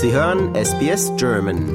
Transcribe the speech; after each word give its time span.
Sie 0.00 0.12
hören 0.12 0.54
SBS 0.54 1.10
German. 1.16 1.66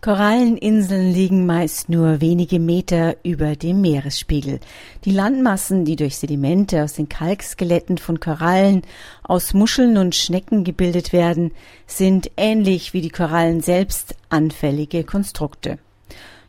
Koralleninseln 0.00 1.12
liegen 1.12 1.46
meist 1.46 1.88
nur 1.88 2.20
wenige 2.20 2.58
Meter 2.58 3.14
über 3.22 3.54
dem 3.54 3.80
Meeresspiegel. 3.80 4.58
Die 5.04 5.12
Landmassen, 5.12 5.84
die 5.84 5.94
durch 5.94 6.16
Sedimente 6.18 6.82
aus 6.82 6.94
den 6.94 7.08
Kalkskeletten 7.08 7.96
von 7.96 8.18
Korallen, 8.18 8.82
aus 9.22 9.54
Muscheln 9.54 9.98
und 9.98 10.16
Schnecken 10.16 10.64
gebildet 10.64 11.12
werden, 11.12 11.52
sind 11.86 12.32
ähnlich 12.36 12.92
wie 12.92 13.02
die 13.02 13.10
Korallen 13.10 13.60
selbst 13.60 14.16
anfällige 14.28 15.04
Konstrukte. 15.04 15.78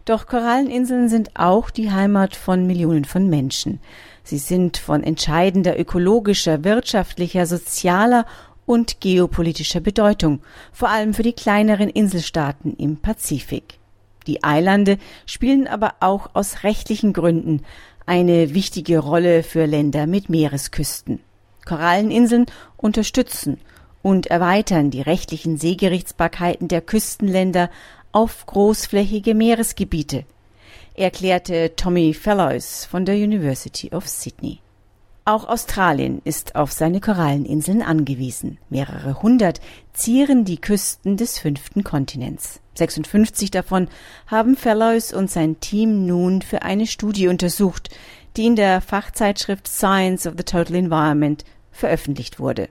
Doch 0.05 0.25
Koralleninseln 0.25 1.07
sind 1.07 1.35
auch 1.35 1.69
die 1.69 1.91
Heimat 1.91 2.35
von 2.35 2.65
Millionen 2.65 3.05
von 3.05 3.29
Menschen. 3.29 3.79
Sie 4.23 4.39
sind 4.39 4.77
von 4.77 5.03
entscheidender 5.03 5.79
ökologischer, 5.79 6.63
wirtschaftlicher, 6.63 7.45
sozialer 7.45 8.25
und 8.69 9.01
geopolitischer 9.01 9.79
Bedeutung, 9.79 10.41
vor 10.71 10.89
allem 10.89 11.15
für 11.15 11.23
die 11.23 11.33
kleineren 11.33 11.89
Inselstaaten 11.89 12.75
im 12.77 12.97
Pazifik. 12.97 13.79
Die 14.27 14.43
Eilande 14.43 14.99
spielen 15.25 15.67
aber 15.67 15.95
auch 16.01 16.29
aus 16.33 16.61
rechtlichen 16.61 17.11
Gründen 17.11 17.63
eine 18.05 18.53
wichtige 18.53 18.99
Rolle 18.99 19.41
für 19.41 19.65
Länder 19.65 20.05
mit 20.05 20.29
Meeresküsten. 20.29 21.19
Koralleninseln 21.65 22.45
unterstützen 22.77 23.57
und 24.03 24.27
erweitern 24.27 24.91
die 24.91 25.01
rechtlichen 25.01 25.57
Seegerichtsbarkeiten 25.57 26.67
der 26.67 26.81
Küstenländer 26.81 27.71
auf 28.11 28.45
großflächige 28.45 29.33
Meeresgebiete, 29.33 30.25
erklärte 30.93 31.75
Tommy 31.75 32.13
Fellows 32.13 32.85
von 32.85 33.03
der 33.03 33.15
University 33.15 33.89
of 33.95 34.07
Sydney. 34.07 34.59
Auch 35.29 35.47
Australien 35.47 36.23
ist 36.23 36.55
auf 36.55 36.71
seine 36.71 36.99
Koralleninseln 36.99 37.83
angewiesen. 37.83 38.57
Mehrere 38.71 39.21
hundert 39.21 39.61
zieren 39.93 40.43
die 40.43 40.57
Küsten 40.57 41.17
des 41.17 41.37
fünften 41.37 41.83
Kontinents. 41.83 42.61
56 42.73 43.51
davon 43.51 43.89
haben 44.25 44.55
Fellows 44.55 45.13
und 45.13 45.29
sein 45.29 45.59
Team 45.59 46.07
nun 46.07 46.41
für 46.41 46.63
eine 46.63 46.87
Studie 46.87 47.27
untersucht, 47.27 47.95
die 48.37 48.47
in 48.47 48.55
der 48.55 48.81
Fachzeitschrift 48.81 49.67
Science 49.67 50.25
of 50.25 50.33
the 50.35 50.43
Total 50.43 50.75
Environment 50.75 51.45
veröffentlicht 51.71 52.39
wurde. 52.39 52.67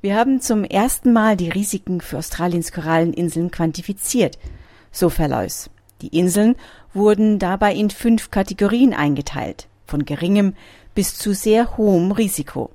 Wir 0.00 0.16
haben 0.16 0.40
zum 0.40 0.64
ersten 0.64 1.12
Mal 1.12 1.36
die 1.36 1.50
Risiken 1.50 2.00
für 2.00 2.16
Australiens 2.16 2.72
Koralleninseln 2.72 3.50
quantifiziert, 3.50 4.38
so 4.90 5.10
Fellows. 5.10 5.68
Die 6.00 6.18
Inseln 6.18 6.56
wurden 6.94 7.38
dabei 7.38 7.74
in 7.74 7.90
fünf 7.90 8.30
Kategorien 8.30 8.94
eingeteilt, 8.94 9.68
von 9.86 10.04
geringem 10.04 10.54
bis 10.94 11.16
zu 11.16 11.34
sehr 11.34 11.76
hohem 11.76 12.12
Risiko. 12.12 12.70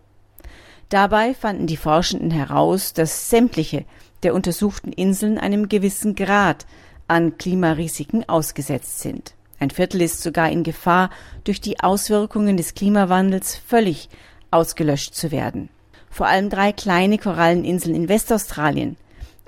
Dabei 0.90 1.34
fanden 1.34 1.68
die 1.68 1.78
Forschenden 1.78 2.32
heraus, 2.32 2.94
dass 2.94 3.30
sämtliche 3.30 3.86
der 4.24 4.34
untersuchten 4.34 4.92
Inseln 4.92 5.38
einem 5.38 5.70
gewissen 5.70 6.16
Grad 6.16 6.66
an 7.08 7.38
Klimarisiken 7.38 8.28
ausgesetzt 8.28 9.00
sind. 9.00 9.34
Ein 9.60 9.72
Viertel 9.72 10.02
ist 10.02 10.22
sogar 10.22 10.50
in 10.50 10.64
Gefahr, 10.64 11.10
durch 11.44 11.60
die 11.60 11.80
Auswirkungen 11.80 12.58
des 12.58 12.74
Klimawandels 12.74 13.56
völlig 13.56 14.10
ausgelöscht 14.52 15.14
zu 15.16 15.32
werden. 15.32 15.70
Vor 16.10 16.28
allem 16.28 16.50
drei 16.50 16.72
kleine 16.72 17.18
Koralleninseln 17.18 17.96
in 17.96 18.10
Westaustralien, 18.10 18.98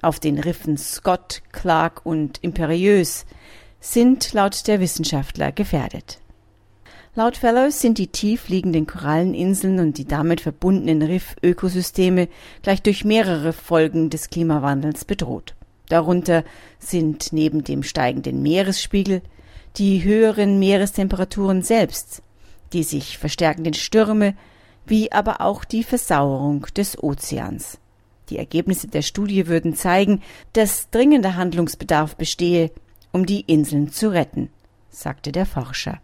auf 0.02 0.20
den 0.20 0.40
Riffen 0.40 0.78
Scott, 0.78 1.42
Clark 1.52 2.06
und 2.06 2.40
Imperieuse, 2.44 3.26
sind 3.80 4.34
laut 4.34 4.68
der 4.68 4.80
Wissenschaftler 4.80 5.52
gefährdet. 5.52 6.20
Laut 7.14 7.36
Fellows 7.36 7.82
sind 7.82 7.98
die 7.98 8.08
tief 8.08 8.48
liegenden 8.48 8.88
Koralleninseln 8.88 9.80
und 9.82 9.98
die 9.98 10.06
damit 10.06 10.40
verbundenen 10.40 11.02
Riffökosysteme 11.02 12.30
gleich 12.62 12.82
durch 12.82 13.04
mehrere 13.04 13.52
Folgen 13.52 14.10
des 14.10 14.30
Klimawandels 14.30 15.04
bedroht. 15.04 15.54
Darunter 15.90 16.46
sind 16.80 17.34
neben 17.34 17.66
dem 17.66 17.84
steigenden 17.84 18.42
Meeresspiegel 18.42 19.22
die 19.76 20.06
höheren 20.06 20.58
Meerestemperaturen 20.58 21.64
selbst, 21.64 22.22
die 22.72 22.84
sich 22.84 23.18
verstärkenden 23.18 23.74
Stürme, 23.74 24.38
wie 24.86 25.12
aber 25.12 25.42
auch 25.42 25.66
die 25.66 25.84
Versauerung 25.84 26.66
des 26.78 26.98
Ozeans. 27.04 27.78
Die 28.30 28.38
Ergebnisse 28.38 28.88
der 28.88 29.02
Studie 29.02 29.48
würden 29.48 29.76
zeigen, 29.76 30.22
dass 30.54 30.90
dringender 30.92 31.36
Handlungsbedarf 31.36 32.16
bestehe, 32.16 32.72
um 33.12 33.26
die 33.26 33.42
Inseln 33.42 33.92
zu 33.92 34.14
retten, 34.14 34.50
sagte 34.90 35.34
der 35.34 35.46
Forscher. 35.46 36.00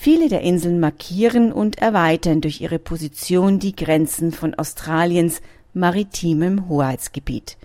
Viele 0.00 0.28
der 0.28 0.42
Inseln 0.42 0.78
markieren 0.78 1.52
und 1.52 1.78
erweitern 1.78 2.40
durch 2.40 2.60
ihre 2.60 2.78
Position 2.78 3.58
die 3.58 3.74
Grenzen 3.74 4.30
von 4.30 4.54
Australiens 4.54 5.42
maritimem 5.74 6.68
Hoheitsgebiet. 6.68 7.56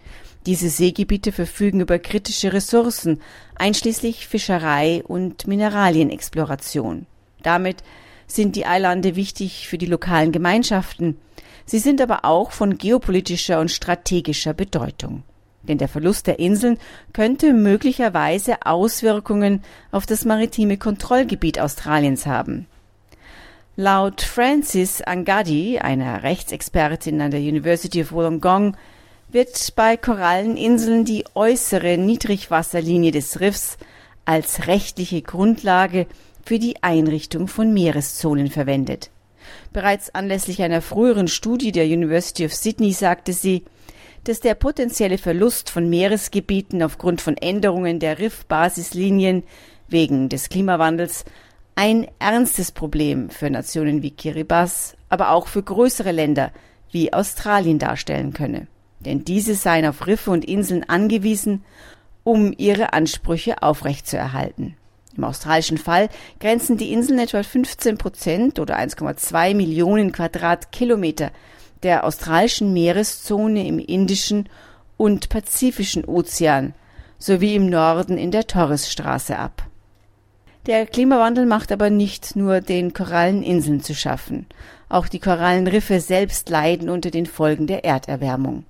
Diese 0.47 0.69
Seegebiete 0.69 1.31
verfügen 1.31 1.79
über 1.79 1.99
kritische 1.99 2.51
Ressourcen, 2.51 3.21
einschließlich 3.53 4.27
Fischerei 4.27 5.03
und 5.07 5.45
Mineralienexploration. 5.45 7.05
Damit 7.44 7.83
sind 8.25 8.55
die 8.55 8.65
Eilande 8.65 9.15
wichtig 9.15 9.67
für 9.67 9.77
die 9.77 9.85
lokalen 9.85 10.31
Gemeinschaften. 10.31 11.19
Sie 11.67 11.79
sind 11.79 12.01
aber 12.01 12.25
auch 12.25 12.51
von 12.51 12.79
geopolitischer 12.79 13.59
und 13.59 13.69
strategischer 13.69 14.55
Bedeutung 14.55 15.21
denn 15.63 15.78
der 15.78 15.88
Verlust 15.88 16.28
der 16.28 16.40
Inseln 16.40 16.78
könnte 17.13 17.53
möglicherweise 17.53 18.66
Auswirkungen 18.66 19.63
auf 19.91 20.06
das 20.06 20.25
maritime 20.25 20.78
Kontrollgebiet 20.78 21.59
Australiens 21.59 22.25
haben. 22.25 22.68
Laut 23.75 24.22
Francis 24.22 25.01
Angadi, 25.01 25.79
einer 25.79 26.22
Rechtsexpertin 26.22 27.22
an 27.22 27.31
der 27.31 27.40
University 27.40 28.01
of 28.03 28.12
Wollongong, 28.12 28.78
wird 29.31 29.75
bei 29.75 29.97
Koralleninseln 29.97 31.06
die 31.06 31.25
äußere 31.34 31.97
Niedrigwasserlinie 31.97 33.12
des 33.12 33.40
Riffs 33.40 33.78
als 34.25 34.68
rechtliche 34.68 35.24
Grundlage 35.24 36.06
für 36.45 36.59
die 36.59 36.84
Einrichtung 36.84 37.47
von 37.47 37.74
Meereszonen 37.74 38.51
verwendet. 38.51 39.09
Bereits 39.72 40.13
anlässlich 40.13 40.62
einer 40.62 40.81
früheren 40.81 41.28
Studie 41.28 41.72
der 41.72 41.85
University 41.85 42.45
of 42.45 42.53
Sydney 42.53 42.94
sagte 42.94 43.34
sie, 43.34 43.63
dass 44.23 44.39
der 44.39 44.56
potenzielle 44.56 45.17
Verlust 45.17 45.69
von 45.69 45.89
Meeresgebieten 45.89 46.81
aufgrund 46.81 47.22
von 47.22 47.35
Änderungen 47.38 48.00
der 48.00 48.19
Riffbasislinien 48.19 49.44
wegen 49.88 50.29
des 50.29 50.50
Klimawandels 50.50 51.25
ein 51.75 52.07
ernstes 52.19 52.72
Problem 52.72 53.29
für 53.29 53.50
Nationen 53.50 54.01
wie 54.01 54.12
Kiribati, 54.12 54.95
aber 55.09 55.31
auch 55.31 55.47
für 55.47 55.63
größere 55.63 56.12
Länder 56.12 56.51
wie 56.91 57.12
Australien 57.12 57.79
darstellen 57.79 58.33
könne. 58.33 58.67
Denn 59.00 59.25
diese 59.25 59.56
seien 59.56 59.85
auf 59.85 60.07
Riffe 60.07 60.31
und 60.31 60.45
Inseln 60.45 60.88
angewiesen, 60.88 61.66
um 62.23 62.53
ihre 62.57 62.94
Ansprüche 62.94 63.62
aufrechtzuerhalten. 63.62 64.75
Im 65.17 65.25
australischen 65.25 65.78
Fall 65.78 66.09
grenzen 66.39 66.78
die 66.78 66.94
Inseln 66.94 67.19
etwa 67.19 67.44
15 67.44 67.97
Prozent 67.97 68.59
oder 68.59 68.78
1,2 68.78 69.53
Millionen 69.56 70.12
Quadratkilometer 70.12 71.31
der 71.83 72.03
australischen 72.03 72.73
Meereszone 72.73 73.67
im 73.67 73.79
Indischen 73.79 74.49
und 74.97 75.29
Pazifischen 75.29 76.05
Ozean 76.05 76.73
sowie 77.19 77.55
im 77.55 77.69
Norden 77.69 78.17
in 78.17 78.31
der 78.31 78.47
Torresstraße 78.47 79.38
ab. 79.38 79.63
Der 80.66 80.85
Klimawandel 80.85 81.45
macht 81.45 81.71
aber 81.71 81.89
nicht 81.89 82.35
nur 82.35 82.61
den 82.61 82.94
Koralleninseln 82.94 83.81
zu 83.81 83.94
schaffen. 83.94 84.45
Auch 84.88 85.07
die 85.07 85.19
Korallenriffe 85.19 85.99
selbst 85.99 86.49
leiden 86.49 86.89
unter 86.89 87.11
den 87.11 87.25
Folgen 87.25 87.67
der 87.67 87.83
Erderwärmung. 87.83 88.63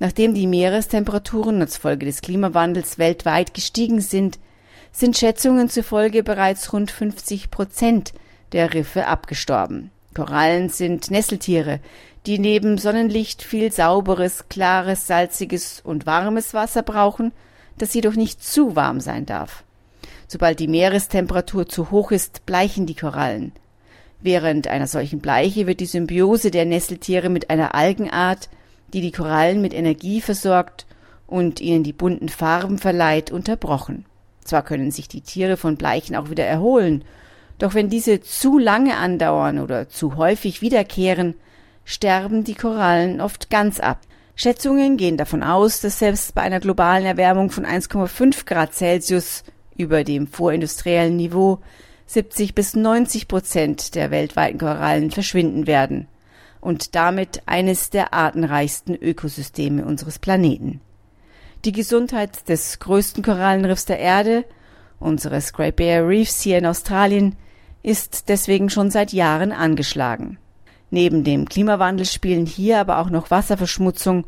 Nachdem 0.00 0.34
die 0.34 0.46
Meerestemperaturen 0.46 1.60
als 1.60 1.76
Folge 1.76 2.06
des 2.06 2.20
Klimawandels 2.22 2.98
weltweit 2.98 3.54
gestiegen 3.54 4.00
sind, 4.00 4.38
sind 4.92 5.16
Schätzungen 5.16 5.68
zufolge 5.68 6.22
bereits 6.22 6.72
rund 6.72 6.90
50 6.90 7.50
Prozent 7.50 8.12
der 8.52 8.74
Riffe 8.74 9.06
abgestorben. 9.06 9.90
Korallen 10.14 10.68
sind 10.68 11.10
Nesseltiere, 11.10 11.80
die 12.26 12.38
neben 12.38 12.78
Sonnenlicht 12.78 13.42
viel 13.42 13.72
sauberes, 13.72 14.48
klares, 14.48 15.06
salziges 15.06 15.80
und 15.82 16.06
warmes 16.06 16.52
Wasser 16.54 16.82
brauchen, 16.82 17.32
das 17.78 17.94
jedoch 17.94 18.14
nicht 18.14 18.42
zu 18.42 18.76
warm 18.76 19.00
sein 19.00 19.26
darf. 19.26 19.64
Sobald 20.28 20.60
die 20.60 20.68
Meerestemperatur 20.68 21.68
zu 21.68 21.90
hoch 21.90 22.10
ist, 22.10 22.46
bleichen 22.46 22.86
die 22.86 22.94
Korallen. 22.94 23.52
Während 24.20 24.68
einer 24.68 24.86
solchen 24.86 25.20
Bleiche 25.20 25.66
wird 25.66 25.80
die 25.80 25.86
Symbiose 25.86 26.50
der 26.50 26.66
Nesseltiere 26.66 27.30
mit 27.30 27.48
einer 27.48 27.74
Algenart, 27.74 28.50
die 28.92 29.00
die 29.00 29.12
Korallen 29.12 29.62
mit 29.62 29.72
Energie 29.72 30.20
versorgt 30.20 30.86
und 31.26 31.60
ihnen 31.60 31.84
die 31.84 31.92
bunten 31.92 32.28
Farben 32.28 32.78
verleiht, 32.78 33.30
unterbrochen. 33.30 34.04
Zwar 34.44 34.62
können 34.62 34.90
sich 34.90 35.08
die 35.08 35.22
Tiere 35.22 35.56
von 35.56 35.76
Bleichen 35.76 36.16
auch 36.16 36.28
wieder 36.28 36.44
erholen, 36.44 37.04
doch 37.60 37.74
wenn 37.74 37.88
diese 37.88 38.20
zu 38.20 38.58
lange 38.58 38.96
andauern 38.96 39.60
oder 39.60 39.88
zu 39.88 40.16
häufig 40.16 40.62
wiederkehren, 40.62 41.34
sterben 41.84 42.42
die 42.42 42.54
Korallen 42.54 43.20
oft 43.20 43.50
ganz 43.50 43.78
ab. 43.78 44.00
Schätzungen 44.34 44.96
gehen 44.96 45.16
davon 45.16 45.42
aus, 45.42 45.80
dass 45.80 45.98
selbst 45.98 46.34
bei 46.34 46.40
einer 46.40 46.60
globalen 46.60 47.04
Erwärmung 47.04 47.50
von 47.50 47.64
1,5 47.64 48.46
Grad 48.46 48.74
Celsius 48.74 49.44
über 49.76 50.02
dem 50.02 50.26
vorindustriellen 50.26 51.16
Niveau 51.16 51.58
70 52.06 52.54
bis 52.54 52.74
90 52.74 53.28
Prozent 53.28 53.94
der 53.94 54.10
weltweiten 54.10 54.58
Korallen 54.58 55.10
verschwinden 55.10 55.66
werden. 55.66 56.08
und 56.60 56.94
damit 56.94 57.42
eines 57.46 57.90
der 57.90 58.12
artenreichsten 58.12 58.94
Ökosysteme 58.94 59.84
unseres 59.84 60.18
Planeten. 60.18 60.80
Die 61.64 61.72
Gesundheit 61.72 62.48
des 62.48 62.78
größten 62.78 63.22
Korallenriffs 63.22 63.86
der 63.86 63.98
Erde, 63.98 64.44
unseres 64.98 65.52
Great 65.52 65.76
Barrier 65.76 66.06
Reefs 66.06 66.40
hier 66.42 66.58
in 66.58 66.66
Australien, 66.66 67.36
ist 67.82 68.28
deswegen 68.28 68.70
schon 68.70 68.90
seit 68.90 69.12
Jahren 69.12 69.52
angeschlagen. 69.52 70.38
Neben 70.90 71.24
dem 71.24 71.48
Klimawandel 71.48 72.06
spielen 72.06 72.46
hier 72.46 72.80
aber 72.80 72.98
auch 72.98 73.10
noch 73.10 73.30
Wasserverschmutzung, 73.30 74.24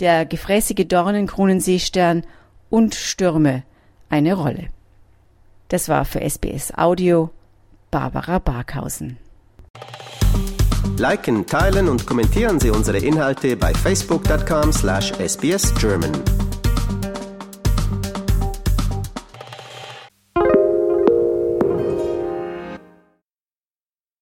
der 0.00 0.26
gefräßige 0.26 0.86
Dornenkronenseestern 0.86 2.24
und 2.68 2.94
Stürme 2.94 3.62
eine 4.08 4.34
Rolle. 4.34 4.68
Das 5.68 5.88
war 5.88 6.04
für 6.04 6.20
SBS 6.20 6.76
Audio 6.76 7.30
Barbara 7.90 8.38
Barkhausen. 8.38 9.16
Liken, 10.98 11.46
teilen 11.46 11.88
und 11.88 12.06
kommentieren 12.06 12.60
Sie 12.60 12.68
unsere 12.70 12.98
Inhalte 12.98 13.56
bei 13.56 13.72
facebook.com/sbsgerman. 13.72 16.43